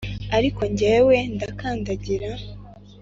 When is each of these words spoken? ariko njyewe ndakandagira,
ariko 0.37 0.61
njyewe 0.71 1.15
ndakandagira, 1.35 2.31